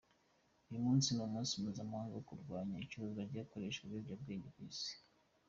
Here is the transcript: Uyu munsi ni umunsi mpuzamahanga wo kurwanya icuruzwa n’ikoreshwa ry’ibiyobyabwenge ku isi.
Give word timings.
Uyu 0.67 0.83
munsi 0.85 1.07
ni 1.11 1.21
umunsi 1.27 1.51
mpuzamahanga 1.61 2.13
wo 2.15 2.23
kurwanya 2.29 2.75
icuruzwa 2.85 3.21
n’ikoreshwa 3.31 3.83
ry’ibiyobyabwenge 3.85 4.47
ku 4.53 4.59
isi. 4.69 4.93